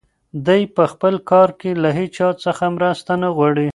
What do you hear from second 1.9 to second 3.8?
هیچا څخه مرسته نه غواړي.